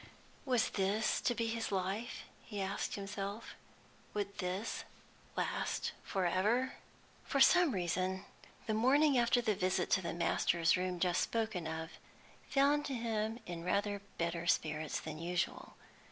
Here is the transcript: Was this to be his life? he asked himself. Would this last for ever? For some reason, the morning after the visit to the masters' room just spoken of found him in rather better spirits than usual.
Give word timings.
Was 0.45 0.71
this 0.71 1.21
to 1.21 1.35
be 1.35 1.45
his 1.45 1.71
life? 1.71 2.23
he 2.43 2.59
asked 2.59 2.95
himself. 2.95 3.53
Would 4.15 4.39
this 4.39 4.83
last 5.35 5.91
for 6.01 6.25
ever? 6.25 6.73
For 7.23 7.39
some 7.39 7.71
reason, 7.71 8.25
the 8.65 8.73
morning 8.73 9.15
after 9.15 9.41
the 9.43 9.53
visit 9.53 9.91
to 9.91 10.01
the 10.01 10.11
masters' 10.15 10.75
room 10.75 10.99
just 10.99 11.21
spoken 11.21 11.67
of 11.67 11.91
found 12.49 12.87
him 12.87 13.41
in 13.45 13.63
rather 13.63 14.01
better 14.17 14.47
spirits 14.47 14.99
than 14.99 15.19
usual. 15.19 15.75